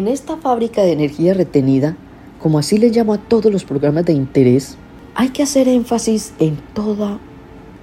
En 0.00 0.08
esta 0.08 0.38
fábrica 0.38 0.80
de 0.80 0.92
energía 0.92 1.34
retenida, 1.34 1.94
como 2.40 2.58
así 2.58 2.78
le 2.78 2.88
llamo 2.88 3.12
a 3.12 3.18
todos 3.18 3.52
los 3.52 3.66
programas 3.66 4.06
de 4.06 4.14
interés, 4.14 4.78
hay 5.14 5.28
que 5.28 5.42
hacer 5.42 5.68
énfasis 5.68 6.32
en 6.38 6.56
toda 6.72 7.18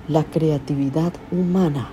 la 0.07 0.23
creatividad 0.23 1.13
humana 1.31 1.89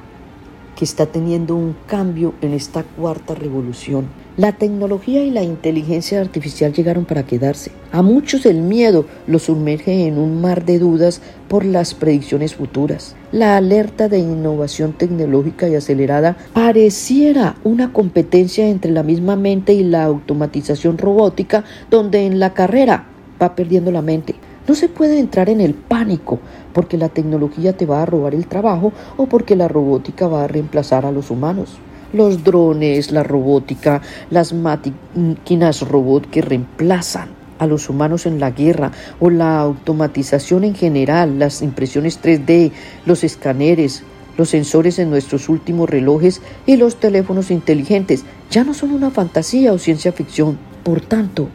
que 0.77 0.87
está 0.87 1.05
teniendo 1.05 1.55
un 1.55 1.77
cambio 1.87 2.33
en 2.41 2.55
esta 2.55 2.85
cuarta 2.85 3.35
revolución. 3.35 4.07
La 4.37 4.51
tecnología 4.51 5.25
y 5.25 5.31
la 5.31 5.45
inteligencia 5.45 6.21
artificial 6.21 6.73
llegaron 6.73 7.05
para 7.05 7.25
quedarse. 7.25 7.71
A 7.93 8.03
muchos 8.03 8.47
el 8.47 8.63
miedo 8.63 9.07
los 9.29 9.45
sumerge 9.45 10.09
en 10.09 10.19
un 10.19 10.41
mar 10.41 10.65
de 10.65 10.81
dudas 10.81 11.21
por 11.47 11.65
las 11.65 11.95
predicciones 11.95 12.57
futuras. 12.57 13.15
La 13.31 13.57
alerta 13.57 14.09
de 14.09 14.19
innovación 14.19 14.93
tecnológica 14.93 15.69
y 15.69 15.77
acelerada 15.77 16.37
pareciera 16.53 17.55
una 17.63 17.93
competencia 17.93 18.67
entre 18.67 18.91
la 18.91 19.05
misma 19.05 19.37
mente 19.37 19.73
y 19.73 19.85
la 19.85 20.03
automatización 20.03 20.99
robótica 20.99 21.63
donde 21.89 22.27
en 22.27 22.41
la 22.41 22.55
carrera 22.55 23.07
va 23.41 23.55
perdiendo 23.55 23.93
la 23.93 24.03
mente. 24.03 24.35
No 24.67 24.75
se 24.75 24.89
puede 24.89 25.21
entrar 25.21 25.49
en 25.49 25.61
el 25.61 25.75
pánico 25.75 26.41
porque 26.73 26.99
la 26.99 27.09
tecnología 27.09 27.77
te 27.77 27.87
va 27.87 28.03
a 28.03 28.07
robar 28.07 28.35
el 28.35 28.49
trabajo 28.49 28.93
o 29.17 29.27
porque 29.27 29.55
la 29.55 29.69
robótica 29.69 30.27
va 30.27 30.43
a 30.43 30.49
reemplazar 30.49 31.07
a 31.07 31.13
los 31.13 31.31
humanos. 31.31 31.79
Los 32.15 32.45
drones, 32.45 33.11
la 33.11 33.25
robótica, 33.25 34.01
las 34.31 34.53
máquinas 34.53 35.81
robot 35.81 36.31
que 36.31 36.43
reemplazan 36.43 37.31
a 37.59 37.67
los 37.67 37.91
humanos 37.91 38.25
en 38.25 38.39
la 38.39 38.53
guerra 38.53 38.93
o 39.19 39.31
la 39.31 39.59
automatización 39.59 40.63
en 40.63 40.77
general, 40.77 41.41
las 41.41 41.61
impresiones 41.61 42.23
3D, 42.23 42.71
los 43.05 43.25
escáneres, 43.25 44.05
los 44.39 44.51
sensores 44.51 45.01
en 45.01 45.11
nuestros 45.11 45.49
últimos 45.49 45.91
relojes 45.91 46.41
y 46.67 46.77
los 46.77 47.01
teléfonos 47.01 47.51
inteligentes 47.51 48.25
ya 48.49 48.63
no 48.63 48.75
son 48.75 48.93
una 48.93 49.11
fantasía 49.11 49.73
o 49.73 49.79
ciencia 49.79 50.13
ficción. 50.13 50.57
Por 50.85 51.01
tanto, 51.01 51.49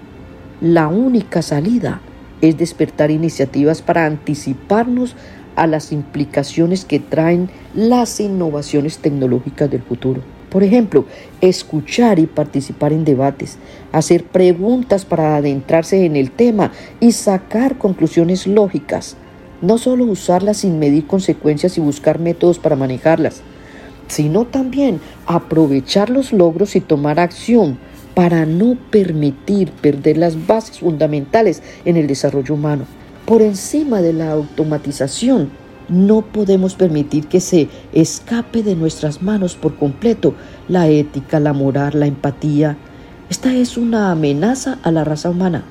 la 0.59 0.89
única 0.89 1.41
salida 1.41 2.01
es 2.41 2.57
despertar 2.57 3.11
iniciativas 3.11 3.81
para 3.81 4.05
anticiparnos 4.05 5.15
a 5.55 5.67
las 5.67 5.93
implicaciones 5.93 6.83
que 6.83 6.99
traen 6.99 7.49
las 7.73 8.19
innovaciones 8.19 8.97
tecnológicas 8.97 9.71
del 9.71 9.83
futuro. 9.83 10.21
Por 10.49 10.63
ejemplo, 10.63 11.05
escuchar 11.41 12.17
y 12.17 12.25
participar 12.25 12.91
en 12.91 13.05
debates, 13.05 13.57
hacer 13.91 14.23
preguntas 14.23 15.05
para 15.05 15.35
adentrarse 15.35 16.05
en 16.05 16.15
el 16.15 16.31
tema 16.31 16.71
y 16.99 17.11
sacar 17.11 17.77
conclusiones 17.77 18.47
lógicas, 18.47 19.15
no 19.61 19.77
solo 19.77 20.05
usarlas 20.05 20.57
sin 20.57 20.79
medir 20.79 21.05
consecuencias 21.05 21.77
y 21.77 21.81
buscar 21.81 22.19
métodos 22.19 22.57
para 22.57 22.75
manejarlas, 22.75 23.41
sino 24.07 24.45
también 24.45 24.99
aprovechar 25.27 26.09
los 26.09 26.33
logros 26.33 26.75
y 26.75 26.81
tomar 26.81 27.19
acción 27.19 27.77
para 28.15 28.45
no 28.45 28.75
permitir 28.89 29.71
perder 29.71 30.17
las 30.17 30.47
bases 30.47 30.79
fundamentales 30.79 31.61
en 31.85 31.95
el 31.95 32.07
desarrollo 32.07 32.55
humano. 32.55 32.85
Por 33.25 33.43
encima 33.43 34.01
de 34.01 34.13
la 34.13 34.31
automatización, 34.31 35.51
no 35.89 36.21
podemos 36.21 36.75
permitir 36.75 37.27
que 37.27 37.39
se 37.39 37.67
escape 37.93 38.63
de 38.63 38.75
nuestras 38.75 39.21
manos 39.21 39.55
por 39.55 39.75
completo 39.75 40.33
la 40.67 40.87
ética, 40.87 41.39
la 41.39 41.53
moral, 41.53 41.99
la 41.99 42.05
empatía. 42.05 42.77
Esta 43.29 43.53
es 43.53 43.77
una 43.77 44.11
amenaza 44.11 44.79
a 44.83 44.91
la 44.91 45.03
raza 45.03 45.29
humana. 45.29 45.63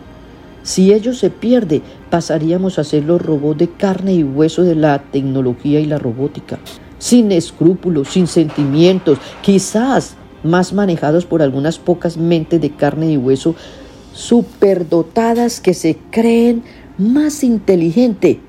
Si 0.63 0.93
ello 0.93 1.15
se 1.15 1.31
pierde, 1.31 1.83
pasaríamos 2.11 2.79
a 2.79 2.85
ser 2.85 3.05
los 3.05 3.23
robots 3.23 3.59
de 3.59 3.71
carne 3.71 4.15
y 4.15 4.25
hueso 4.25 4.63
de 4.63 4.75
la 4.75 4.99
tecnología 4.99 5.81
y 5.81 5.87
la 5.87 5.99
robótica, 5.99 6.59
sin 6.99 7.33
escrúpulos, 7.33 8.09
sin 8.09 8.27
sentimientos, 8.27 9.19
quizás 9.41 10.17
más 10.43 10.73
manejados 10.73 11.25
por 11.27 11.43
algunas 11.43 11.79
pocas 11.79 12.17
mentes 12.17 12.61
de 12.61 12.71
carne 12.71 13.11
y 13.11 13.17
hueso 13.17 13.55
superdotadas 14.13 15.61
que 15.61 15.75
se 15.75 15.97
creen 16.11 16.63
más 16.99 17.45
inteligente 17.45 18.41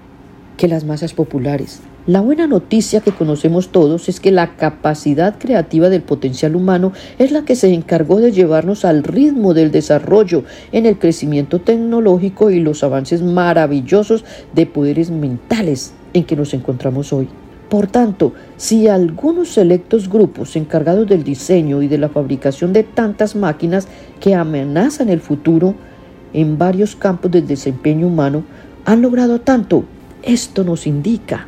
que 0.60 0.68
las 0.68 0.84
masas 0.84 1.14
populares. 1.14 1.80
La 2.06 2.20
buena 2.20 2.46
noticia 2.46 3.00
que 3.00 3.14
conocemos 3.14 3.70
todos 3.70 4.10
es 4.10 4.20
que 4.20 4.30
la 4.30 4.58
capacidad 4.58 5.40
creativa 5.40 5.88
del 5.88 6.02
potencial 6.02 6.54
humano 6.54 6.92
es 7.18 7.32
la 7.32 7.46
que 7.46 7.56
se 7.56 7.74
encargó 7.74 8.20
de 8.20 8.34
llevarnos 8.34 8.84
al 8.84 9.04
ritmo 9.04 9.54
del 9.54 9.72
desarrollo 9.72 10.44
en 10.74 10.86
el 10.86 11.00
crecimiento 11.00 11.62
tecnológico 11.62 12.50
y 12.50 12.60
los 12.60 12.84
avances 12.84 13.22
maravillosos 13.22 14.26
de 14.54 14.66
poderes 14.66 15.12
mentales 15.12 15.94
en 16.12 16.26
que 16.26 16.36
nos 16.36 16.54
encontramos 16.54 17.14
hoy. 17.14 17.30
Por 17.70 17.88
tanto, 17.88 18.34
si 18.58 18.90
algunos 18.90 19.54
selectos 19.54 20.10
grupos 20.10 20.58
encargados 20.58 21.08
del 21.08 21.24
diseño 21.24 21.82
y 21.82 21.88
de 21.88 22.00
la 22.00 22.10
fabricación 22.10 22.74
de 22.74 22.84
tantas 22.84 23.34
máquinas 23.34 23.88
que 24.20 24.36
amenazan 24.36 25.08
el 25.08 25.22
futuro 25.22 25.74
en 26.34 26.58
varios 26.58 26.98
campos 26.98 27.32
del 27.32 27.48
desempeño 27.48 28.08
humano 28.08 28.44
han 28.84 29.02
logrado 29.02 29.40
tanto, 29.40 29.86
esto 30.24 30.64
nos 30.64 30.88
indica 30.88 31.48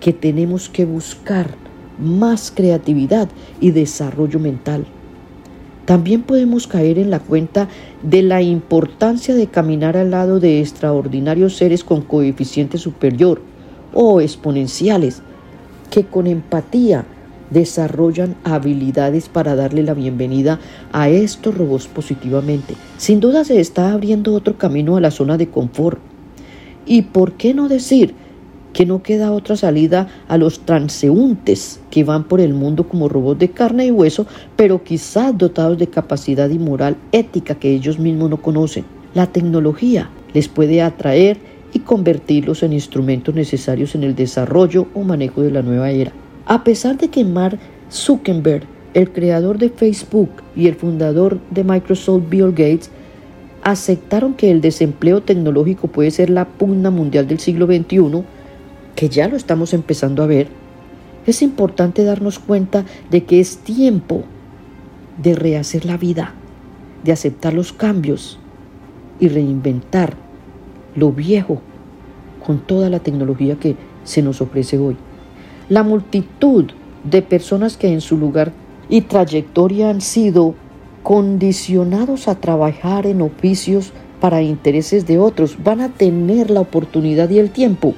que 0.00 0.12
tenemos 0.12 0.68
que 0.68 0.84
buscar 0.84 1.50
más 1.98 2.52
creatividad 2.54 3.28
y 3.60 3.70
desarrollo 3.70 4.38
mental. 4.38 4.86
También 5.86 6.22
podemos 6.22 6.66
caer 6.66 6.98
en 6.98 7.10
la 7.10 7.20
cuenta 7.20 7.68
de 8.02 8.22
la 8.22 8.42
importancia 8.42 9.34
de 9.34 9.46
caminar 9.46 9.96
al 9.96 10.10
lado 10.10 10.40
de 10.40 10.60
extraordinarios 10.60 11.56
seres 11.56 11.84
con 11.84 12.02
coeficiente 12.02 12.76
superior 12.76 13.40
o 13.94 14.20
exponenciales 14.20 15.22
que 15.90 16.04
con 16.04 16.26
empatía 16.26 17.04
desarrollan 17.50 18.34
habilidades 18.42 19.28
para 19.28 19.54
darle 19.54 19.84
la 19.84 19.94
bienvenida 19.94 20.58
a 20.92 21.08
estos 21.08 21.56
robots 21.56 21.86
positivamente. 21.86 22.74
Sin 22.98 23.20
duda 23.20 23.44
se 23.44 23.60
está 23.60 23.92
abriendo 23.92 24.34
otro 24.34 24.58
camino 24.58 24.96
a 24.96 25.00
la 25.00 25.12
zona 25.12 25.36
de 25.36 25.48
confort. 25.48 26.00
¿Y 26.86 27.02
por 27.02 27.32
qué 27.32 27.52
no 27.52 27.68
decir 27.68 28.14
que 28.72 28.86
no 28.86 29.02
queda 29.02 29.32
otra 29.32 29.56
salida 29.56 30.06
a 30.28 30.36
los 30.36 30.60
transeúntes 30.60 31.80
que 31.90 32.04
van 32.04 32.24
por 32.24 32.40
el 32.40 32.52
mundo 32.52 32.86
como 32.86 33.08
robots 33.08 33.40
de 33.40 33.50
carne 33.50 33.86
y 33.86 33.90
hueso, 33.90 34.26
pero 34.54 34.84
quizás 34.84 35.36
dotados 35.36 35.78
de 35.78 35.86
capacidad 35.86 36.50
y 36.50 36.58
moral 36.58 36.96
ética 37.10 37.54
que 37.54 37.72
ellos 37.72 37.98
mismos 37.98 38.28
no 38.28 38.36
conocen? 38.36 38.84
La 39.14 39.26
tecnología 39.26 40.10
les 40.34 40.48
puede 40.48 40.82
atraer 40.82 41.38
y 41.72 41.78
convertirlos 41.78 42.62
en 42.62 42.74
instrumentos 42.74 43.34
necesarios 43.34 43.94
en 43.94 44.04
el 44.04 44.14
desarrollo 44.14 44.88
o 44.94 45.02
manejo 45.02 45.40
de 45.40 45.50
la 45.50 45.62
nueva 45.62 45.90
era. 45.90 46.12
A 46.44 46.62
pesar 46.62 46.98
de 46.98 47.08
que 47.08 47.24
Mark 47.24 47.58
Zuckerberg, 47.90 48.64
el 48.92 49.10
creador 49.10 49.58
de 49.58 49.70
Facebook 49.70 50.30
y 50.54 50.68
el 50.68 50.74
fundador 50.74 51.40
de 51.50 51.64
Microsoft 51.64 52.24
Bill 52.28 52.50
Gates, 52.50 52.90
aceptaron 53.66 54.34
que 54.34 54.52
el 54.52 54.60
desempleo 54.60 55.22
tecnológico 55.22 55.88
puede 55.88 56.12
ser 56.12 56.30
la 56.30 56.44
pugna 56.44 56.90
mundial 56.90 57.26
del 57.26 57.40
siglo 57.40 57.66
XXI, 57.66 58.22
que 58.94 59.08
ya 59.08 59.26
lo 59.26 59.36
estamos 59.36 59.74
empezando 59.74 60.22
a 60.22 60.28
ver, 60.28 60.46
es 61.26 61.42
importante 61.42 62.04
darnos 62.04 62.38
cuenta 62.38 62.84
de 63.10 63.24
que 63.24 63.40
es 63.40 63.58
tiempo 63.58 64.22
de 65.20 65.34
rehacer 65.34 65.84
la 65.84 65.96
vida, 65.96 66.32
de 67.02 67.10
aceptar 67.10 67.54
los 67.54 67.72
cambios 67.72 68.38
y 69.18 69.26
reinventar 69.26 70.14
lo 70.94 71.10
viejo 71.10 71.60
con 72.46 72.60
toda 72.60 72.88
la 72.88 73.00
tecnología 73.00 73.56
que 73.56 73.74
se 74.04 74.22
nos 74.22 74.40
ofrece 74.40 74.78
hoy. 74.78 74.96
La 75.68 75.82
multitud 75.82 76.66
de 77.02 77.20
personas 77.20 77.76
que 77.76 77.92
en 77.92 78.00
su 78.00 78.16
lugar 78.16 78.52
y 78.88 79.00
trayectoria 79.00 79.90
han 79.90 80.00
sido 80.00 80.54
condicionados 81.06 82.26
a 82.26 82.34
trabajar 82.34 83.06
en 83.06 83.22
oficios 83.22 83.92
para 84.20 84.42
intereses 84.42 85.06
de 85.06 85.20
otros 85.20 85.62
van 85.62 85.80
a 85.80 85.90
tener 85.90 86.50
la 86.50 86.60
oportunidad 86.60 87.30
y 87.30 87.38
el 87.38 87.50
tiempo 87.50 87.94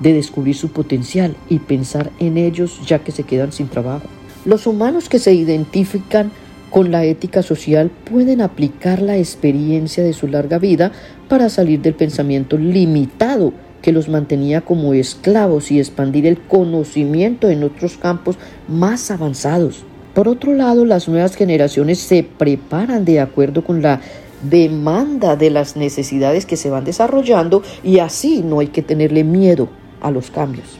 de 0.00 0.14
descubrir 0.14 0.54
su 0.54 0.70
potencial 0.70 1.36
y 1.50 1.58
pensar 1.58 2.10
en 2.18 2.38
ellos 2.38 2.80
ya 2.86 3.00
que 3.00 3.12
se 3.12 3.24
quedan 3.24 3.52
sin 3.52 3.68
trabajo. 3.68 4.08
Los 4.46 4.66
humanos 4.66 5.10
que 5.10 5.18
se 5.18 5.34
identifican 5.34 6.32
con 6.70 6.90
la 6.90 7.04
ética 7.04 7.42
social 7.42 7.90
pueden 7.90 8.40
aplicar 8.40 9.02
la 9.02 9.18
experiencia 9.18 10.02
de 10.02 10.14
su 10.14 10.26
larga 10.26 10.58
vida 10.58 10.90
para 11.28 11.50
salir 11.50 11.82
del 11.82 11.96
pensamiento 11.96 12.56
limitado 12.56 13.52
que 13.82 13.92
los 13.92 14.08
mantenía 14.08 14.62
como 14.62 14.94
esclavos 14.94 15.70
y 15.70 15.80
expandir 15.80 16.26
el 16.26 16.40
conocimiento 16.40 17.50
en 17.50 17.62
otros 17.62 17.98
campos 17.98 18.38
más 18.68 19.10
avanzados. 19.10 19.84
Por 20.18 20.26
otro 20.26 20.52
lado, 20.52 20.84
las 20.84 21.08
nuevas 21.08 21.36
generaciones 21.36 22.00
se 22.00 22.24
preparan 22.24 23.04
de 23.04 23.20
acuerdo 23.20 23.62
con 23.62 23.82
la 23.82 24.00
demanda 24.42 25.36
de 25.36 25.48
las 25.48 25.76
necesidades 25.76 26.44
que 26.44 26.56
se 26.56 26.70
van 26.70 26.84
desarrollando 26.84 27.62
y 27.84 28.00
así 28.00 28.42
no 28.42 28.58
hay 28.58 28.66
que 28.66 28.82
tenerle 28.82 29.22
miedo 29.22 29.68
a 30.00 30.10
los 30.10 30.32
cambios. 30.32 30.76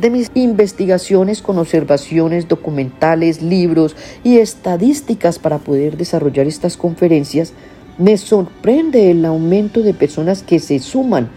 De 0.00 0.08
mis 0.08 0.30
investigaciones 0.32 1.42
con 1.42 1.58
observaciones 1.58 2.48
documentales, 2.48 3.42
libros 3.42 3.94
y 4.24 4.38
estadísticas 4.38 5.38
para 5.38 5.58
poder 5.58 5.98
desarrollar 5.98 6.46
estas 6.46 6.78
conferencias, 6.78 7.52
me 7.98 8.16
sorprende 8.16 9.10
el 9.10 9.22
aumento 9.26 9.82
de 9.82 9.92
personas 9.92 10.42
que 10.42 10.60
se 10.60 10.78
suman 10.78 11.28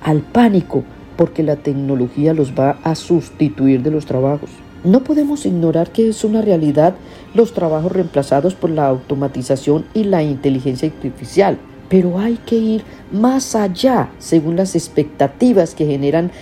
al 0.00 0.20
pánico 0.20 0.84
porque 1.16 1.42
la 1.42 1.56
tecnología 1.56 2.34
los 2.34 2.52
va 2.52 2.78
a 2.84 2.94
sustituir 2.94 3.82
de 3.82 3.90
los 3.90 4.06
trabajos. 4.06 4.50
No 4.84 5.04
podemos 5.04 5.46
ignorar 5.46 5.92
que 5.92 6.08
es 6.08 6.24
una 6.24 6.42
realidad 6.42 6.94
los 7.34 7.54
trabajos 7.54 7.92
reemplazados 7.92 8.54
por 8.54 8.70
la 8.70 8.88
automatización 8.88 9.84
y 9.94 10.04
la 10.04 10.24
inteligencia 10.24 10.88
artificial, 10.88 11.56
pero 11.88 12.18
hay 12.18 12.36
que 12.44 12.56
ir 12.56 12.82
más 13.12 13.54
allá 13.54 14.10
según 14.18 14.56
las 14.56 14.74
expectativas 14.74 15.76
que 15.76 15.86
generan 15.86 16.32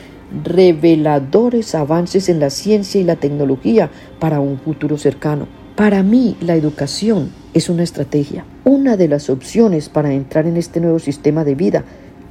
reveladores 0.44 1.74
avances 1.74 2.30
en 2.30 2.40
la 2.40 2.48
ciencia 2.48 3.00
y 3.00 3.04
la 3.04 3.16
tecnología 3.16 3.90
para 4.18 4.40
un 4.40 4.58
futuro 4.58 4.96
cercano. 4.96 5.46
Para 5.76 6.02
mí, 6.02 6.36
la 6.40 6.54
educación 6.54 7.30
es 7.52 7.68
una 7.68 7.82
estrategia, 7.82 8.46
una 8.64 8.96
de 8.96 9.08
las 9.08 9.28
opciones 9.28 9.90
para 9.90 10.14
entrar 10.14 10.46
en 10.46 10.56
este 10.56 10.80
nuevo 10.80 10.98
sistema 10.98 11.44
de 11.44 11.54
vida. 11.54 11.84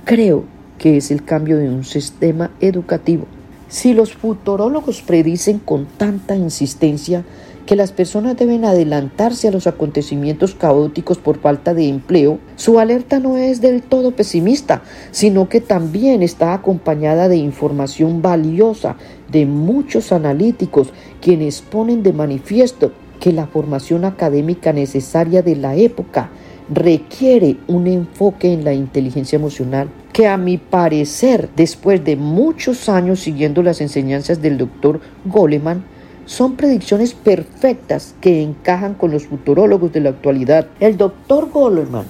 Creo 0.06 0.46
que 0.80 0.98
es 0.98 1.12
el 1.12 1.24
cambio 1.24 1.58
de 1.58 1.70
un 1.70 1.84
sistema 1.84 2.50
educativo. 2.62 3.28
Si 3.70 3.94
los 3.94 4.14
futurólogos 4.14 5.04
predicen 5.04 5.60
con 5.60 5.86
tanta 5.86 6.36
insistencia 6.36 7.24
que 7.68 7.76
las 7.76 7.92
personas 7.92 8.36
deben 8.36 8.66
adelantarse 8.66 9.48
a 9.48 9.52
los 9.52 9.68
acontecimientos 9.68 10.56
caóticos 10.56 11.20
por 11.20 11.38
falta 11.38 11.76
de 11.76 11.88
empleo, 11.88 12.40
su 12.56 12.80
alerta 12.80 13.20
no 13.20 13.38
es 13.38 13.62
del 13.62 13.84
todo 13.84 14.10
pesimista, 14.10 14.82
sino 15.12 15.50
que 15.50 15.62
también 15.62 16.24
está 16.24 16.56
acompañada 16.56 17.30
de 17.30 17.38
información 17.38 18.24
valiosa 18.24 18.96
de 19.32 19.46
muchos 19.46 20.12
analíticos 20.12 20.92
quienes 21.22 21.62
ponen 21.62 22.02
de 22.02 22.12
manifiesto 22.12 22.92
que 23.20 23.34
la 23.34 23.46
formación 23.46 24.04
académica 24.04 24.74
necesaria 24.74 25.44
de 25.44 25.56
la 25.56 25.76
época 25.76 26.32
requiere 26.74 27.58
un 27.68 27.86
enfoque 27.86 28.52
en 28.52 28.64
la 28.64 28.74
inteligencia 28.74 29.36
emocional 29.36 29.90
que 30.14 30.28
a 30.28 30.38
mi 30.38 30.58
parecer, 30.58 31.50
después 31.56 32.04
de 32.04 32.16
muchos 32.16 32.90
años 32.90 33.20
siguiendo 33.20 33.64
las 33.64 33.82
enseñanzas 33.82 34.42
del 34.42 34.58
doctor 34.58 35.00
Goleman, 35.26 35.84
son 36.26 36.56
predicciones 36.56 37.14
perfectas 37.14 38.16
que 38.22 38.42
encajan 38.42 38.94
con 38.94 39.12
los 39.12 39.26
futurólogos 39.26 39.92
de 39.92 40.02
la 40.02 40.10
actualidad. 40.12 40.68
El 40.80 40.98
doctor 40.98 41.50
Goleman 41.50 42.06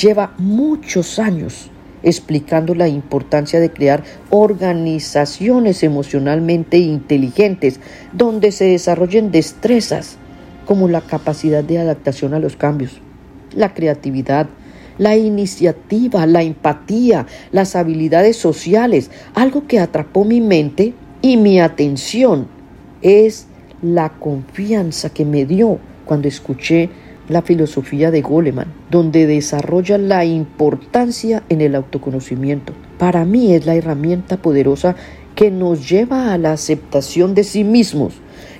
lleva 0.00 0.34
muchos 0.38 1.18
años 1.18 1.70
explicando 2.04 2.74
la 2.74 2.86
importancia 2.86 3.58
de 3.58 3.70
crear 3.70 4.04
organizaciones 4.30 5.82
emocionalmente 5.82 6.78
inteligentes 6.78 7.80
donde 8.12 8.52
se 8.52 8.66
desarrollen 8.66 9.32
destrezas 9.32 10.18
como 10.66 10.86
la 10.86 11.00
capacidad 11.00 11.64
de 11.64 11.78
adaptación 11.78 12.34
a 12.34 12.38
los 12.38 12.56
cambios, 12.56 13.00
la 13.54 13.74
creatividad, 13.74 14.46
la 14.98 15.16
iniciativa, 15.16 16.26
la 16.26 16.42
empatía, 16.42 17.26
las 17.52 17.76
habilidades 17.76 18.36
sociales. 18.36 19.10
Algo 19.34 19.66
que 19.66 19.80
atrapó 19.80 20.24
mi 20.24 20.40
mente 20.40 20.94
y 21.22 21.36
mi 21.36 21.60
atención 21.60 22.48
es 23.02 23.46
la 23.82 24.10
confianza 24.10 25.10
que 25.10 25.24
me 25.24 25.44
dio 25.44 25.78
cuando 26.04 26.28
escuché 26.28 26.90
la 27.28 27.42
filosofía 27.42 28.10
de 28.10 28.22
Goleman, 28.22 28.72
donde 28.90 29.26
desarrolla 29.26 29.98
la 29.98 30.24
importancia 30.24 31.42
en 31.48 31.60
el 31.60 31.74
autoconocimiento. 31.74 32.72
Para 32.98 33.24
mí 33.24 33.54
es 33.54 33.66
la 33.66 33.74
herramienta 33.74 34.36
poderosa 34.36 34.94
que 35.34 35.50
nos 35.50 35.88
lleva 35.88 36.32
a 36.32 36.38
la 36.38 36.52
aceptación 36.52 37.34
de 37.34 37.44
sí 37.44 37.64
mismos. 37.64 38.14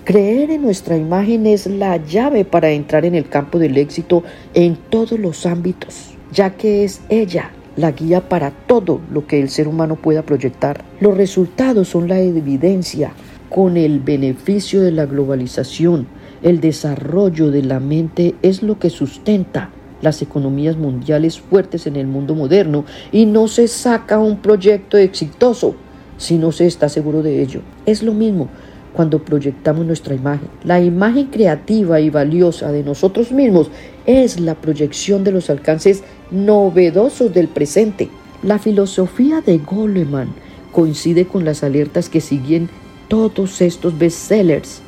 Creer 0.04 0.50
en 0.50 0.62
nuestra 0.62 0.96
imagen 0.96 1.46
es 1.46 1.66
la 1.66 1.96
llave 1.96 2.44
para 2.44 2.70
entrar 2.70 3.04
en 3.04 3.14
el 3.14 3.28
campo 3.28 3.58
del 3.58 3.78
éxito 3.78 4.22
en 4.52 4.76
todos 4.76 5.18
los 5.18 5.46
ámbitos, 5.46 6.13
ya 6.34 6.50
que 6.56 6.84
es 6.84 7.00
ella 7.08 7.52
la 7.76 7.92
guía 7.92 8.28
para 8.28 8.50
todo 8.50 9.00
lo 9.10 9.26
que 9.26 9.40
el 9.40 9.48
ser 9.48 9.68
humano 9.68 9.96
pueda 9.96 10.22
proyectar. 10.22 10.84
Los 11.00 11.16
resultados 11.16 11.88
son 11.88 12.08
la 12.08 12.20
evidencia 12.20 13.12
con 13.48 13.76
el 13.76 14.00
beneficio 14.00 14.80
de 14.80 14.90
la 14.90 15.06
globalización, 15.06 16.06
el 16.42 16.60
desarrollo 16.60 17.50
de 17.50 17.62
la 17.62 17.80
mente 17.80 18.34
es 18.42 18.62
lo 18.62 18.78
que 18.78 18.90
sustenta 18.90 19.70
las 20.02 20.20
economías 20.22 20.76
mundiales 20.76 21.40
fuertes 21.40 21.86
en 21.86 21.96
el 21.96 22.06
mundo 22.06 22.34
moderno 22.34 22.84
y 23.12 23.26
no 23.26 23.48
se 23.48 23.68
saca 23.68 24.18
un 24.18 24.38
proyecto 24.38 24.98
exitoso 24.98 25.76
si 26.18 26.36
no 26.36 26.52
se 26.52 26.66
está 26.66 26.88
seguro 26.88 27.22
de 27.22 27.42
ello. 27.42 27.62
Es 27.86 28.02
lo 28.02 28.12
mismo 28.12 28.48
cuando 28.94 29.22
proyectamos 29.22 29.84
nuestra 29.84 30.14
imagen. 30.14 30.48
La 30.62 30.80
imagen 30.80 31.26
creativa 31.26 32.00
y 32.00 32.08
valiosa 32.08 32.72
de 32.72 32.82
nosotros 32.82 33.32
mismos 33.32 33.70
es 34.06 34.40
la 34.40 34.54
proyección 34.54 35.24
de 35.24 35.32
los 35.32 35.50
alcances 35.50 36.02
novedosos 36.30 37.34
del 37.34 37.48
presente. 37.48 38.08
La 38.42 38.58
filosofía 38.58 39.40
de 39.40 39.58
Goleman 39.58 40.28
coincide 40.72 41.26
con 41.26 41.44
las 41.44 41.62
alertas 41.62 42.08
que 42.08 42.20
siguen 42.20 42.68
todos 43.08 43.60
estos 43.60 43.98
bestsellers 43.98 44.80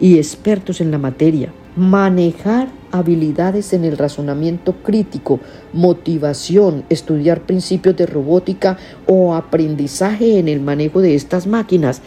y 0.00 0.16
expertos 0.16 0.80
en 0.80 0.90
la 0.90 0.98
materia. 0.98 1.52
Manejar 1.76 2.68
habilidades 2.90 3.72
en 3.72 3.84
el 3.84 3.96
razonamiento 3.96 4.74
crítico, 4.82 5.40
motivación, 5.72 6.84
estudiar 6.88 7.42
principios 7.42 7.96
de 7.96 8.06
robótica 8.06 8.76
o 9.06 9.34
aprendizaje 9.34 10.38
en 10.38 10.48
el 10.48 10.60
manejo 10.60 11.00
de 11.00 11.14
estas 11.14 11.46
máquinas, 11.46 12.02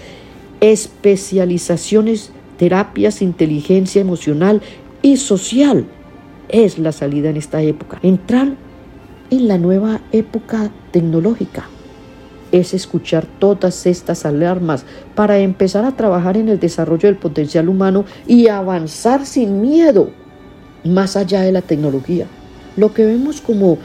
especializaciones, 0.63 2.31
terapias, 2.57 3.21
inteligencia 3.21 3.99
emocional 3.99 4.61
y 5.01 5.17
social 5.17 5.85
es 6.47 6.79
la 6.79 6.93
salida 6.93 7.29
en 7.29 7.35
esta 7.35 7.61
época. 7.61 7.99
Entrar 8.01 8.53
en 9.29 9.47
la 9.49 9.57
nueva 9.57 9.99
época 10.13 10.71
tecnológica 10.91 11.67
es 12.53 12.73
escuchar 12.73 13.25
todas 13.39 13.85
estas 13.85 14.25
alarmas 14.25 14.85
para 15.15 15.37
empezar 15.39 15.83
a 15.83 15.97
trabajar 15.97 16.37
en 16.37 16.47
el 16.47 16.61
desarrollo 16.61 17.09
del 17.09 17.17
potencial 17.17 17.67
humano 17.67 18.05
y 18.25 18.47
avanzar 18.47 19.25
sin 19.25 19.59
miedo 19.59 20.11
más 20.85 21.17
allá 21.17 21.41
de 21.41 21.51
la 21.51 21.61
tecnología. 21.61 22.25
Lo 22.77 22.93
que 22.93 23.03
vemos 23.03 23.41
como 23.41 23.79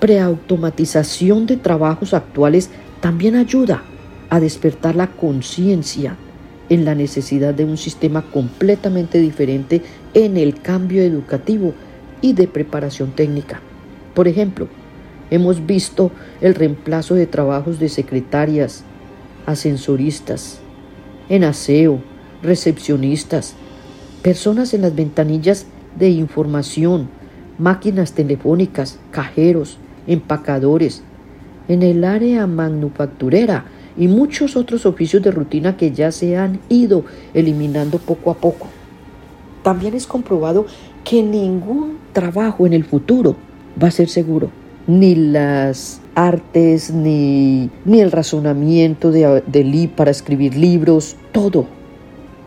preautomatización 0.00 1.46
de 1.46 1.56
trabajos 1.56 2.14
actuales 2.14 2.70
también 3.00 3.36
ayuda 3.36 3.84
a 4.30 4.40
despertar 4.40 4.96
la 4.96 5.08
conciencia 5.08 6.16
en 6.68 6.84
la 6.84 6.94
necesidad 6.94 7.54
de 7.54 7.64
un 7.64 7.76
sistema 7.76 8.22
completamente 8.22 9.18
diferente 9.20 9.82
en 10.14 10.36
el 10.36 10.60
cambio 10.60 11.02
educativo 11.02 11.74
y 12.20 12.32
de 12.32 12.48
preparación 12.48 13.12
técnica. 13.12 13.60
Por 14.14 14.26
ejemplo, 14.26 14.68
Hemos 15.28 15.66
visto 15.66 16.12
el 16.40 16.54
reemplazo 16.54 17.14
de 17.14 17.26
trabajos 17.26 17.80
de 17.80 17.88
secretarias, 17.88 18.84
ascensoristas, 19.44 20.60
en 21.28 21.42
aseo, 21.42 22.00
recepcionistas, 22.44 23.54
personas 24.22 24.72
en 24.72 24.82
las 24.82 24.94
ventanillas 24.94 25.66
de 25.98 26.10
información, 26.10 27.08
máquinas 27.58 28.12
telefónicas, 28.12 29.00
cajeros, 29.10 29.78
empacadores, 30.06 31.02
en 31.66 31.82
el 31.82 32.04
área 32.04 32.46
manufacturera 32.46 33.64
y 33.96 34.08
muchos 34.08 34.56
otros 34.56 34.86
oficios 34.86 35.22
de 35.22 35.30
rutina 35.30 35.76
que 35.76 35.92
ya 35.92 36.12
se 36.12 36.36
han 36.36 36.60
ido 36.68 37.04
eliminando 37.34 37.98
poco 37.98 38.30
a 38.30 38.34
poco. 38.34 38.68
También 39.62 39.94
es 39.94 40.06
comprobado 40.06 40.66
que 41.04 41.22
ningún 41.22 41.98
trabajo 42.12 42.66
en 42.66 42.72
el 42.72 42.84
futuro 42.84 43.36
va 43.82 43.88
a 43.88 43.92
ser 43.92 44.08
seguro 44.08 44.50
ni 44.86 45.14
las 45.14 46.00
artes, 46.14 46.92
ni, 46.92 47.70
ni 47.84 48.00
el 48.00 48.12
razonamiento 48.12 49.10
de, 49.10 49.42
de 49.46 49.90
para 49.94 50.10
escribir 50.10 50.56
libros, 50.56 51.16
todo 51.32 51.66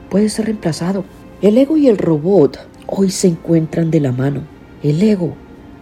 puede 0.10 0.30
ser 0.30 0.46
reemplazado. 0.46 1.04
El 1.42 1.58
ego 1.58 1.78
y 1.78 1.88
el 1.88 1.98
robot 1.98 2.60
hoy 2.88 3.12
se 3.12 3.28
encuentran 3.28 3.92
de 3.92 4.00
la 4.00 4.12
mano. 4.12 4.42
El 4.84 5.02
ego 5.04 5.36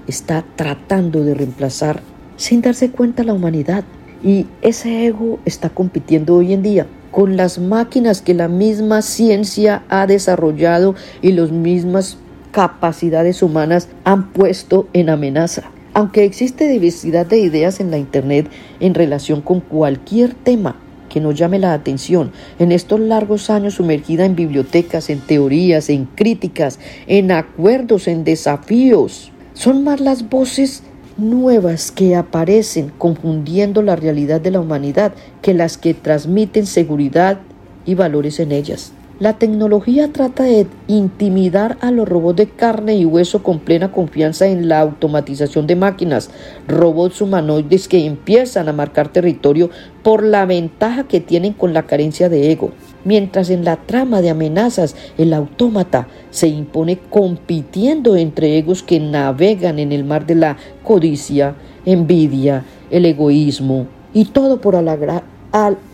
está 0.08 0.44
tratando 0.56 1.24
de 1.24 1.34
reemplazar 1.34 2.02
sin 2.36 2.62
darse 2.62 2.92
cuenta 2.92 3.24
la 3.24 3.34
humanidad. 3.34 3.84
Y 4.24 4.48
ese 4.62 5.06
ego 5.06 5.40
está 5.46 5.70
compitiendo 5.70 6.36
hoy 6.36 6.54
en 6.54 6.64
día 6.64 6.88
con 7.12 7.38
las 7.38 7.58
máquinas 7.58 8.22
que 8.22 8.34
la 8.34 8.48
misma 8.48 9.02
ciencia 9.02 9.84
ha 9.90 10.06
desarrollado 10.06 10.96
y 11.22 11.32
las 11.32 11.52
mismas 11.52 12.18
capacidades 12.52 13.42
humanas 13.42 13.90
han 14.04 14.32
puesto 14.32 14.88
en 14.94 15.10
amenaza. 15.10 15.64
Aunque 15.94 16.26
existe 16.26 16.68
diversidad 16.68 17.26
de 17.26 17.40
ideas 17.40 17.80
en 17.80 17.90
la 17.90 17.98
Internet 17.98 18.50
en 18.80 18.94
relación 18.94 19.42
con 19.42 19.62
cualquier 19.62 20.34
tema 20.34 20.76
que 21.10 21.22
nos 21.22 21.36
llame 21.36 21.58
la 21.58 21.74
atención, 21.74 22.32
en 22.60 22.72
estos 22.72 23.00
largos 23.00 23.50
años 23.50 23.76
sumergida 23.76 24.26
en 24.26 24.36
bibliotecas, 24.36 25.10
en 25.10 25.22
teorías, 25.22 25.90
en 25.90 26.06
críticas, 26.06 26.80
en 27.08 27.32
acuerdos, 27.32 28.08
en 28.08 28.24
desafíos, 28.24 29.32
son 29.54 29.84
más 29.84 30.02
las 30.02 30.30
voces 30.30 30.84
nuevas 31.18 31.92
que 31.92 32.16
aparecen 32.16 32.92
confundiendo 32.98 33.82
la 33.82 33.96
realidad 33.96 34.40
de 34.42 34.52
la 34.52 34.60
humanidad 34.60 35.14
que 35.42 35.54
las 35.54 35.78
que 35.78 35.94
transmiten 35.94 36.66
seguridad 36.66 37.40
y 37.86 37.96
valores 37.96 38.40
en 38.40 38.52
ellas. 38.52 38.94
La 39.20 39.40
tecnología 39.40 40.14
trata 40.14 40.44
de 40.44 40.68
intimidar 40.86 41.80
a 41.82 41.90
los 41.90 42.08
robots 42.08 42.38
de 42.38 42.50
carne 42.50 42.98
y 42.98 43.06
hueso 43.06 43.42
con 43.42 43.58
plena 43.58 43.92
confianza 43.92 44.46
en 44.46 44.70
la 44.70 44.80
automatización 44.80 45.66
de 45.66 45.76
máquinas, 45.76 46.30
robots 46.68 47.20
humanoides 47.20 47.88
que 47.88 48.06
empiezan 48.06 48.70
a 48.70 48.74
marcar 48.74 49.08
territorio 49.08 49.72
por 50.04 50.24
la 50.24 50.46
ventaja 50.46 51.08
que 51.08 51.20
tienen 51.20 51.54
con 51.54 51.74
la 51.74 51.88
carencia 51.88 52.30
de 52.30 52.52
ego, 52.52 52.74
mientras 53.08 53.50
en 53.50 53.64
la 53.64 53.78
trama 53.78 54.22
de 54.22 54.30
amenazas 54.30 54.96
el 55.18 55.34
autómata 55.34 56.10
se 56.30 56.50
impone 56.50 57.00
compitiendo 57.10 58.18
entre 58.18 58.58
egos 58.58 58.84
que 58.84 59.00
navegan 59.00 59.80
en 59.80 59.94
el 59.94 60.04
mar 60.04 60.26
de 60.26 60.36
la 60.36 60.58
codicia, 60.84 61.56
envidia, 61.86 62.66
el 62.92 63.06
egoísmo 63.06 63.88
y 64.14 64.26
todo 64.26 64.60
por, 64.60 64.76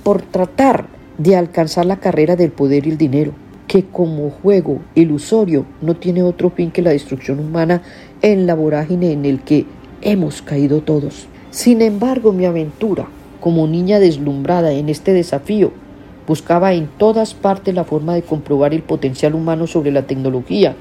por 0.03 0.21
tratar 0.23 0.87
de 1.19 1.35
alcanzar 1.35 1.85
la 1.85 1.97
carrera 1.97 2.35
del 2.35 2.51
poder 2.51 2.87
y 2.87 2.89
el 2.89 2.97
dinero, 2.97 3.33
que 3.67 3.85
como 3.85 4.31
juego 4.31 4.79
ilusorio 4.95 5.65
no 5.83 5.95
tiene 5.95 6.23
otro 6.23 6.49
fin 6.49 6.71
que 6.71 6.81
la 6.81 6.89
destrucción 6.89 7.39
humana 7.39 7.83
en 8.23 8.47
la 8.47 8.55
vorágine 8.55 9.11
en 9.11 9.25
el 9.25 9.41
que 9.41 9.67
hemos 10.01 10.41
caído 10.41 10.81
todos. 10.81 11.27
Sin 11.51 11.83
embargo, 11.83 12.33
mi 12.33 12.45
aventura, 12.45 13.05
como 13.39 13.67
niña 13.67 13.99
deslumbrada 13.99 14.71
en 14.71 14.89
este 14.89 15.13
desafío, 15.13 15.82
buscaba 16.27 16.73
en 16.73 16.87
todas 16.97 17.33
partes 17.33 17.73
la 17.73 17.83
forma 17.83 18.13
de 18.15 18.21
comprobar 18.21 18.73
el 18.73 18.81
potencial 18.81 19.35
humano 19.35 19.67
sobre 19.67 19.91
la 19.91 20.03
tecnología, 20.03 20.75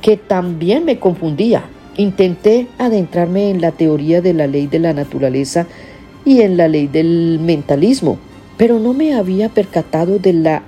que 0.00 0.16
también 0.16 0.84
me 0.84 0.98
confundía. 0.98 1.64
Intenté 1.96 2.68
adentrarme 2.78 3.50
en 3.50 3.60
la 3.60 3.72
teoría 3.72 4.20
de 4.20 4.34
la 4.34 4.46
ley 4.46 4.66
de 4.66 4.78
la 4.78 4.92
naturaleza 4.92 5.66
y 6.24 6.42
en 6.42 6.56
la 6.56 6.68
ley 6.68 6.86
del 6.86 7.38
mentalismo, 7.40 8.18
pero 8.56 8.78
no 8.78 8.92
me 8.92 9.14
había 9.14 9.48
percatado 9.48 10.18
de 10.18 10.32
la 10.32 10.62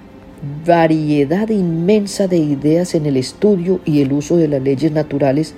variedad 0.64 1.48
inmensa 1.48 2.28
de 2.28 2.38
ideas 2.38 2.94
en 2.94 3.06
el 3.06 3.16
estudio 3.16 3.80
y 3.84 4.00
el 4.00 4.12
uso 4.12 4.36
de 4.36 4.48
las 4.48 4.62
leyes 4.62 4.92
naturales 4.92 5.54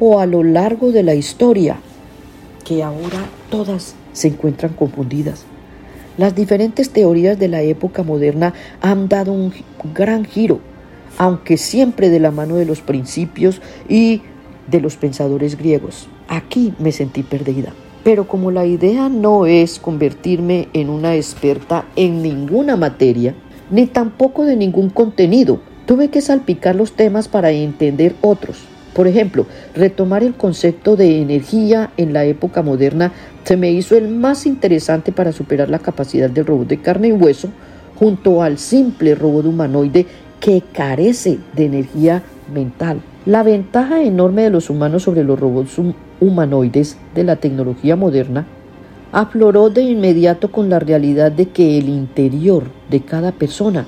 o 0.00 0.20
a 0.20 0.26
lo 0.26 0.42
largo 0.42 0.92
de 0.92 1.02
la 1.02 1.14
historia, 1.14 1.76
que 2.64 2.82
ahora 2.82 3.26
todas 3.50 3.94
se 4.12 4.28
encuentran 4.28 4.72
confundidas. 4.72 5.44
Las 6.16 6.34
diferentes 6.34 6.90
teorías 6.90 7.38
de 7.38 7.48
la 7.48 7.60
época 7.60 8.02
moderna 8.02 8.54
han 8.80 9.08
dado 9.08 9.32
un 9.32 9.52
gran 9.94 10.24
giro, 10.24 10.60
aunque 11.18 11.58
siempre 11.58 12.08
de 12.08 12.20
la 12.20 12.30
mano 12.30 12.56
de 12.56 12.64
los 12.64 12.80
principios 12.80 13.60
y 13.88 14.22
de 14.66 14.80
los 14.80 14.96
pensadores 14.96 15.58
griegos. 15.58 16.08
Aquí 16.28 16.72
me 16.78 16.92
sentí 16.92 17.22
perdida. 17.22 17.72
Pero 18.02 18.26
como 18.28 18.50
la 18.50 18.64
idea 18.64 19.08
no 19.08 19.46
es 19.46 19.78
convertirme 19.78 20.68
en 20.72 20.88
una 20.88 21.16
experta 21.16 21.84
en 21.96 22.22
ninguna 22.22 22.76
materia, 22.76 23.34
ni 23.70 23.86
tampoco 23.86 24.44
de 24.44 24.56
ningún 24.56 24.90
contenido, 24.90 25.60
tuve 25.86 26.08
que 26.08 26.20
salpicar 26.20 26.76
los 26.76 26.92
temas 26.92 27.28
para 27.28 27.50
entender 27.50 28.14
otros. 28.22 28.58
Por 28.96 29.06
ejemplo, 29.06 29.44
retomar 29.74 30.22
el 30.22 30.32
concepto 30.32 30.96
de 30.96 31.20
energía 31.20 31.90
en 31.98 32.14
la 32.14 32.24
época 32.24 32.62
moderna 32.62 33.12
se 33.44 33.58
me 33.58 33.70
hizo 33.70 33.94
el 33.94 34.08
más 34.08 34.46
interesante 34.46 35.12
para 35.12 35.32
superar 35.32 35.68
la 35.68 35.80
capacidad 35.80 36.30
del 36.30 36.46
robot 36.46 36.66
de 36.66 36.80
carne 36.80 37.08
y 37.08 37.12
hueso 37.12 37.50
junto 37.98 38.42
al 38.42 38.56
simple 38.56 39.14
robot 39.14 39.44
humanoide 39.44 40.06
que 40.40 40.62
carece 40.72 41.38
de 41.54 41.66
energía 41.66 42.22
mental. 42.54 43.02
La 43.26 43.42
ventaja 43.42 44.02
enorme 44.02 44.44
de 44.44 44.50
los 44.50 44.70
humanos 44.70 45.02
sobre 45.02 45.24
los 45.24 45.38
robots 45.38 45.78
humanoides 46.18 46.96
de 47.14 47.24
la 47.24 47.36
tecnología 47.36 47.96
moderna 47.96 48.46
afloró 49.12 49.68
de 49.68 49.82
inmediato 49.82 50.50
con 50.50 50.70
la 50.70 50.78
realidad 50.78 51.30
de 51.30 51.50
que 51.50 51.76
el 51.76 51.90
interior 51.90 52.64
de 52.88 53.00
cada 53.00 53.32
persona 53.32 53.84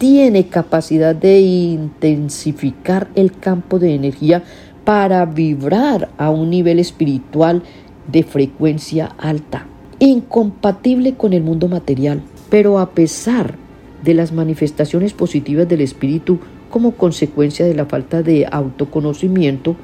tiene 0.00 0.46
capacidad 0.46 1.14
de 1.14 1.40
intensificar 1.40 3.08
el 3.16 3.32
campo 3.32 3.78
de 3.78 3.94
energía 3.94 4.42
para 4.82 5.26
vibrar 5.26 6.08
a 6.16 6.30
un 6.30 6.48
nivel 6.48 6.78
espiritual 6.78 7.62
de 8.10 8.22
frecuencia 8.22 9.14
alta, 9.18 9.66
incompatible 9.98 11.16
con 11.16 11.34
el 11.34 11.42
mundo 11.42 11.68
material. 11.68 12.22
Pero 12.48 12.78
a 12.78 12.92
pesar 12.92 13.56
de 14.02 14.14
las 14.14 14.32
manifestaciones 14.32 15.12
positivas 15.12 15.68
del 15.68 15.82
espíritu 15.82 16.38
como 16.70 16.92
consecuencia 16.92 17.66
de 17.66 17.74
la 17.74 17.84
falta 17.84 18.22
de 18.22 18.48
autoconocimiento, 18.50 19.76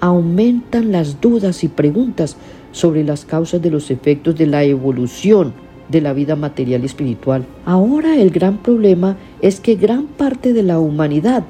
aumentan 0.00 0.92
las 0.92 1.18
dudas 1.22 1.64
y 1.64 1.68
preguntas 1.68 2.36
sobre 2.72 3.04
las 3.04 3.24
causas 3.24 3.62
de 3.62 3.70
los 3.70 3.90
efectos 3.90 4.36
de 4.36 4.48
la 4.48 4.64
evolución 4.64 5.54
de 5.88 6.00
la 6.00 6.12
vida 6.12 6.36
material 6.36 6.82
y 6.82 6.86
espiritual. 6.86 7.44
Ahora 7.64 8.16
el 8.16 8.30
gran 8.30 8.58
problema 8.58 9.16
es 9.40 9.60
que 9.60 9.74
gran 9.74 10.06
parte 10.06 10.52
de 10.52 10.62
la 10.62 10.78
humanidad, 10.78 11.44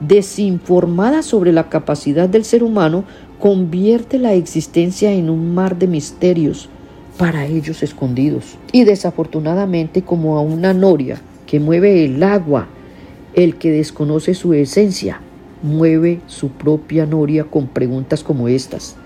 desinformada 0.00 1.22
sobre 1.22 1.52
la 1.52 1.68
capacidad 1.68 2.28
del 2.28 2.44
ser 2.44 2.62
humano, 2.62 3.04
convierte 3.38 4.18
la 4.18 4.34
existencia 4.34 5.12
en 5.12 5.30
un 5.30 5.54
mar 5.54 5.78
de 5.78 5.86
misterios 5.86 6.68
para 7.16 7.46
ellos 7.46 7.82
escondidos. 7.82 8.56
Y 8.72 8.84
desafortunadamente 8.84 10.02
como 10.02 10.36
a 10.36 10.42
una 10.42 10.74
noria 10.74 11.20
que 11.46 11.60
mueve 11.60 12.04
el 12.04 12.22
agua, 12.22 12.66
el 13.34 13.56
que 13.56 13.70
desconoce 13.70 14.34
su 14.34 14.54
esencia, 14.54 15.20
mueve 15.62 16.20
su 16.26 16.50
propia 16.50 17.06
noria 17.06 17.44
con 17.44 17.66
preguntas 17.66 18.22
como 18.22 18.48
estas. 18.48 18.96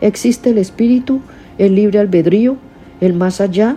¿Existe 0.00 0.50
el 0.50 0.58
espíritu, 0.58 1.20
el 1.58 1.74
libre 1.74 1.98
albedrío, 1.98 2.56
el 3.00 3.14
más 3.14 3.40
allá? 3.40 3.76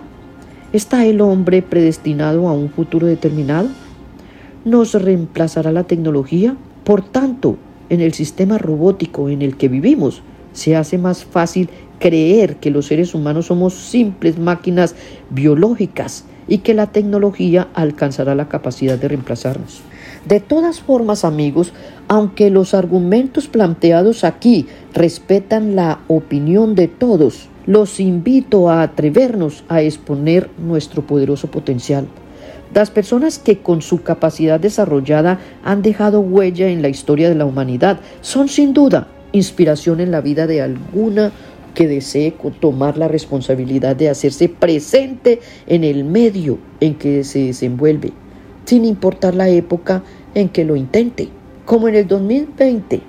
¿Está 0.74 1.06
el 1.06 1.20
hombre 1.20 1.62
predestinado 1.62 2.48
a 2.48 2.52
un 2.52 2.68
futuro 2.68 3.06
determinado? 3.06 3.68
¿Nos 4.64 4.92
reemplazará 4.94 5.70
la 5.70 5.84
tecnología? 5.84 6.56
Por 6.82 7.00
tanto, 7.00 7.58
en 7.90 8.00
el 8.00 8.12
sistema 8.12 8.58
robótico 8.58 9.28
en 9.28 9.40
el 9.42 9.56
que 9.56 9.68
vivimos, 9.68 10.22
se 10.52 10.74
hace 10.74 10.98
más 10.98 11.24
fácil 11.24 11.70
creer 12.00 12.56
que 12.56 12.72
los 12.72 12.86
seres 12.86 13.14
humanos 13.14 13.46
somos 13.46 13.74
simples 13.74 14.36
máquinas 14.36 14.96
biológicas 15.30 16.24
y 16.48 16.58
que 16.58 16.74
la 16.74 16.88
tecnología 16.88 17.68
alcanzará 17.74 18.34
la 18.34 18.48
capacidad 18.48 18.98
de 18.98 19.06
reemplazarnos. 19.06 19.80
De 20.26 20.40
todas 20.40 20.80
formas, 20.80 21.24
amigos, 21.24 21.72
aunque 22.08 22.50
los 22.50 22.74
argumentos 22.74 23.46
planteados 23.46 24.24
aquí 24.24 24.66
respetan 24.92 25.76
la 25.76 26.00
opinión 26.08 26.74
de 26.74 26.88
todos, 26.88 27.48
los 27.66 28.00
invito 28.00 28.70
a 28.70 28.82
atrevernos 28.82 29.64
a 29.68 29.82
exponer 29.82 30.50
nuestro 30.58 31.02
poderoso 31.02 31.50
potencial. 31.50 32.06
Las 32.74 32.90
personas 32.90 33.38
que 33.38 33.58
con 33.58 33.82
su 33.82 34.02
capacidad 34.02 34.58
desarrollada 34.58 35.38
han 35.62 35.82
dejado 35.82 36.20
huella 36.20 36.68
en 36.68 36.82
la 36.82 36.88
historia 36.88 37.28
de 37.28 37.36
la 37.36 37.44
humanidad 37.44 38.00
son 38.20 38.48
sin 38.48 38.74
duda 38.74 39.08
inspiración 39.32 40.00
en 40.00 40.10
la 40.10 40.20
vida 40.20 40.46
de 40.46 40.62
alguna 40.62 41.32
que 41.74 41.88
desee 41.88 42.34
tomar 42.60 42.98
la 42.98 43.08
responsabilidad 43.08 43.96
de 43.96 44.08
hacerse 44.08 44.48
presente 44.48 45.40
en 45.66 45.82
el 45.84 46.04
medio 46.04 46.58
en 46.80 46.94
que 46.94 47.24
se 47.24 47.46
desenvuelve 47.46 48.12
sin 48.64 48.84
importar 48.84 49.34
la 49.34 49.48
época 49.48 50.02
en 50.34 50.48
que 50.48 50.64
lo 50.64 50.76
intente. 50.76 51.28
Como 51.64 51.88
en 51.88 51.94
el 51.94 52.06
2020, 52.06 53.00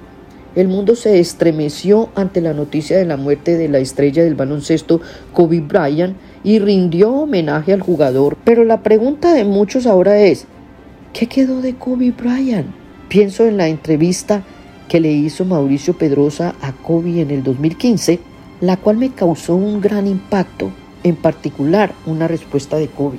el 0.56 0.70
mundo 0.70 0.96
se 0.96 1.20
estremeció 1.20 2.10
ante 2.16 2.40
la 2.40 2.54
noticia 2.54 2.98
de 2.98 3.06
la 3.06 3.18
muerte 3.18 3.58
de 3.58 3.68
la 3.68 3.80
estrella 3.80 4.24
del 4.24 4.36
baloncesto 4.36 5.02
Kobe 5.34 5.60
Bryant 5.60 6.16
y 6.44 6.60
rindió 6.60 7.12
homenaje 7.12 7.74
al 7.74 7.82
jugador. 7.82 8.38
Pero 8.46 8.64
la 8.64 8.82
pregunta 8.82 9.34
de 9.34 9.44
muchos 9.44 9.86
ahora 9.86 10.18
es, 10.20 10.46
¿qué 11.12 11.28
quedó 11.28 11.62
de 11.62 11.76
Kobe 11.76 12.12
Bryant? 12.12 12.68
Pienso 13.10 13.46
en 13.46 13.58
la 13.58 13.68
entrevista 13.68 14.44
que 14.88 15.00
le 15.00 15.12
hizo 15.12 15.44
Mauricio 15.44 15.98
Pedrosa 15.98 16.56
a 16.62 16.72
Kobe 16.72 17.22
en 17.22 17.32
el 17.32 17.44
2015, 17.44 18.20
la 18.62 18.78
cual 18.78 18.98
me 18.98 19.10
causó 19.10 19.56
un 19.56 19.82
gran 19.82 20.08
impacto, 20.08 20.72
en 21.04 21.16
particular 21.16 21.94
una 22.06 22.28
respuesta 22.28 22.78
de 22.78 22.88
Kobe. 22.88 23.18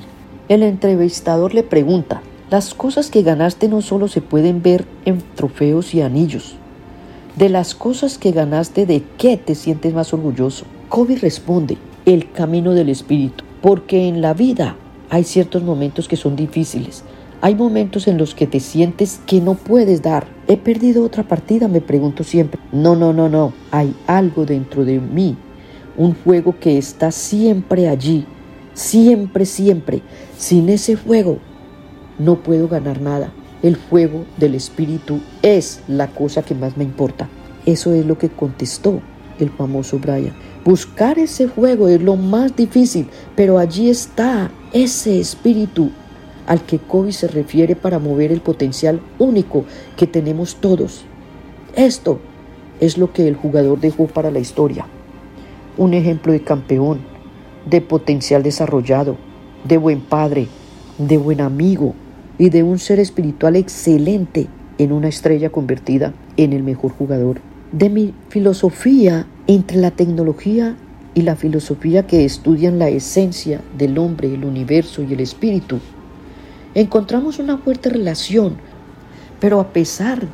El 0.49 0.63
entrevistador 0.63 1.53
le 1.53 1.63
pregunta, 1.63 2.21
las 2.49 2.73
cosas 2.73 3.11
que 3.11 3.21
ganaste 3.21 3.67
no 3.67 3.81
solo 3.81 4.07
se 4.07 4.21
pueden 4.21 4.61
ver 4.63 4.85
en 5.05 5.21
trofeos 5.35 5.93
y 5.93 6.01
anillos. 6.01 6.55
De 7.37 7.49
las 7.49 7.75
cosas 7.75 8.17
que 8.17 8.31
ganaste, 8.31 8.87
¿de 8.87 9.03
qué 9.19 9.37
te 9.37 9.53
sientes 9.53 9.93
más 9.93 10.11
orgulloso? 10.11 10.65
Kobe 10.89 11.17
responde, 11.17 11.77
el 12.07 12.31
camino 12.31 12.73
del 12.73 12.89
espíritu, 12.89 13.43
porque 13.61 14.07
en 14.07 14.21
la 14.21 14.33
vida 14.33 14.75
hay 15.11 15.23
ciertos 15.23 15.61
momentos 15.61 16.07
que 16.07 16.15
son 16.15 16.35
difíciles. 16.35 17.03
Hay 17.41 17.53
momentos 17.53 18.07
en 18.07 18.17
los 18.17 18.33
que 18.33 18.47
te 18.47 18.59
sientes 18.59 19.21
que 19.27 19.39
no 19.39 19.53
puedes 19.53 20.01
dar. 20.01 20.25
He 20.47 20.57
perdido 20.57 21.03
otra 21.03 21.21
partida, 21.21 21.67
me 21.67 21.79
pregunto 21.79 22.23
siempre. 22.23 22.59
No, 22.71 22.95
no, 22.95 23.13
no, 23.13 23.29
no. 23.29 23.53
Hay 23.69 23.93
algo 24.07 24.43
dentro 24.43 24.83
de 24.83 24.99
mí. 24.99 25.37
Un 25.95 26.15
fuego 26.15 26.55
que 26.59 26.79
está 26.79 27.11
siempre 27.11 27.87
allí. 27.87 28.25
Siempre, 28.73 29.45
siempre. 29.45 30.01
Sin 30.39 30.69
ese 30.69 30.97
fuego 30.97 31.37
no 32.17 32.41
puedo 32.41 32.67
ganar 32.67 32.99
nada. 32.99 33.31
El 33.63 33.75
fuego 33.75 34.25
del 34.37 34.53
espíritu 34.53 35.19
es 35.41 35.81
la 35.87 36.07
cosa 36.07 36.43
que 36.43 36.53
más 36.53 36.77
me 36.77 36.83
importa. 36.83 37.27
Eso 37.65 37.91
es 37.93 38.05
lo 38.05 38.17
que 38.17 38.29
contestó 38.29 39.01
el 39.39 39.49
famoso 39.49 39.97
Brian. 39.97 40.33
Buscar 40.63 41.17
ese 41.17 41.47
fuego 41.47 41.87
es 41.87 42.01
lo 42.01 42.15
más 42.15 42.55
difícil, 42.55 43.07
pero 43.35 43.57
allí 43.57 43.89
está 43.89 44.51
ese 44.73 45.19
espíritu 45.19 45.89
al 46.45 46.61
que 46.61 46.77
Kobe 46.77 47.11
se 47.11 47.27
refiere 47.27 47.75
para 47.75 47.97
mover 47.97 48.31
el 48.31 48.41
potencial 48.41 49.01
único 49.17 49.65
que 49.95 50.05
tenemos 50.05 50.57
todos. 50.57 51.05
Esto 51.75 52.19
es 52.79 52.97
lo 52.97 53.11
que 53.11 53.27
el 53.27 53.35
jugador 53.35 53.79
dejó 53.79 54.05
para 54.05 54.29
la 54.29 54.39
historia. 54.39 54.85
Un 55.77 55.95
ejemplo 55.95 56.31
de 56.31 56.41
campeón, 56.41 56.99
de 57.67 57.81
potencial 57.81 58.43
desarrollado, 58.43 59.17
de 59.63 59.77
buen 59.77 60.01
padre, 60.01 60.47
de 60.99 61.17
buen 61.17 61.41
amigo 61.41 61.95
y 62.37 62.49
de 62.49 62.63
un 62.63 62.79
ser 62.79 62.99
espiritual 62.99 63.55
excelente 63.55 64.47
en 64.77 64.91
una 64.91 65.07
estrella 65.07 65.49
convertida 65.49 66.13
en 66.37 66.53
el 66.53 66.63
mejor 66.63 66.91
jugador. 66.91 67.39
De 67.71 67.89
mi 67.89 68.13
filosofía 68.29 69.27
entre 69.47 69.77
la 69.77 69.91
tecnología 69.91 70.75
y 71.13 71.21
la 71.23 71.35
filosofía 71.35 72.05
que 72.05 72.25
estudian 72.25 72.79
la 72.79 72.89
esencia 72.89 73.61
del 73.77 73.97
hombre, 73.97 74.33
el 74.33 74.45
universo 74.45 75.01
y 75.03 75.13
el 75.13 75.19
espíritu, 75.19 75.79
encontramos 76.75 77.39
una 77.39 77.57
fuerte 77.57 77.89
relación, 77.89 78.57
pero 79.39 79.59
a 79.59 79.73
pesar 79.73 80.27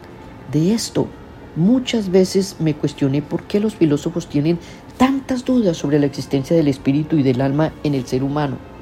de 0.52 0.74
esto, 0.74 1.08
muchas 1.56 2.10
veces 2.10 2.58
me 2.60 2.74
cuestioné 2.74 3.22
por 3.22 3.44
qué 3.44 3.60
los 3.60 3.76
filósofos 3.76 4.28
tienen 4.28 4.60
tantas 4.98 5.46
dudas 5.46 5.78
sobre 5.78 6.00
la 6.00 6.06
existencia 6.06 6.56
del 6.56 6.68
espíritu 6.68 7.18
y 7.18 7.24
del 7.24 7.42
alma 7.42 7.72
en 7.84 7.94
el 7.94 8.06
ser 8.06 8.24
humano. 8.24 8.73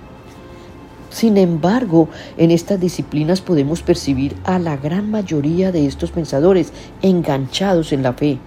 Sin 1.11 1.37
embargo, 1.37 2.09
en 2.37 2.49
estas 2.49 2.79
disciplinas 2.79 3.41
podemos 3.41 3.83
percibir 3.83 4.35
a 4.43 4.57
la 4.57 4.77
gran 4.77 5.11
mayoría 5.11 5.71
de 5.71 5.85
estos 5.85 6.09
pensadores 6.09 6.73
enganchados 7.03 7.93
en 7.93 8.01
la 8.01 8.13
fe, 8.13 8.39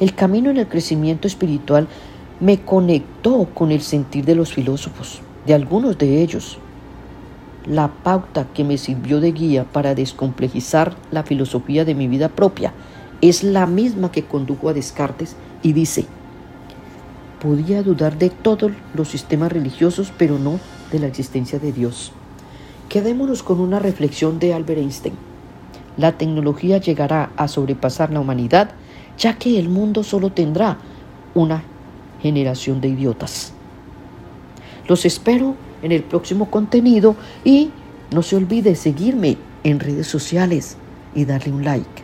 el 0.00 0.14
camino 0.14 0.50
en 0.50 0.58
el 0.58 0.68
crecimiento 0.68 1.26
espiritual 1.26 1.88
me 2.38 2.60
conectó 2.60 3.48
con 3.52 3.72
el 3.72 3.80
sentir 3.80 4.24
de 4.24 4.36
los 4.36 4.52
filósofos, 4.52 5.20
de 5.44 5.54
algunos 5.54 5.98
de 5.98 6.22
ellos. 6.22 6.58
La 7.66 7.88
pauta 7.88 8.46
que 8.54 8.62
me 8.62 8.78
sirvió 8.78 9.20
de 9.20 9.32
guía 9.32 9.64
para 9.64 9.96
descomplejizar 9.96 10.94
la 11.10 11.24
filosofía 11.24 11.84
de 11.84 11.96
mi 11.96 12.06
vida 12.06 12.28
propia 12.28 12.72
es 13.20 13.42
la 13.42 13.66
misma 13.66 14.12
que 14.12 14.24
condujo 14.24 14.68
a 14.68 14.72
Descartes 14.72 15.34
y 15.64 15.72
dice, 15.72 16.06
podía 17.40 17.82
dudar 17.82 18.18
de 18.18 18.30
todos 18.30 18.72
los 18.94 19.08
sistemas 19.08 19.52
religiosos, 19.52 20.12
pero 20.16 20.38
no 20.38 20.60
de 20.92 20.98
la 20.98 21.06
existencia 21.06 21.58
de 21.58 21.72
Dios. 21.72 22.12
Quedémonos 22.88 23.42
con 23.42 23.60
una 23.60 23.78
reflexión 23.78 24.38
de 24.38 24.54
Albert 24.54 24.80
Einstein. 24.80 25.14
La 25.96 26.12
tecnología 26.12 26.78
llegará 26.78 27.30
a 27.36 27.48
sobrepasar 27.48 28.12
la 28.12 28.20
humanidad 28.20 28.70
ya 29.18 29.36
que 29.36 29.58
el 29.58 29.68
mundo 29.68 30.04
solo 30.04 30.30
tendrá 30.30 30.78
una 31.34 31.62
generación 32.22 32.80
de 32.80 32.88
idiotas. 32.88 33.52
Los 34.86 35.04
espero 35.04 35.56
en 35.82 35.92
el 35.92 36.02
próximo 36.04 36.50
contenido 36.50 37.16
y 37.44 37.70
no 38.12 38.22
se 38.22 38.36
olvide 38.36 38.74
seguirme 38.74 39.36
en 39.64 39.80
redes 39.80 40.06
sociales 40.06 40.76
y 41.14 41.24
darle 41.24 41.52
un 41.52 41.64
like. 41.64 41.97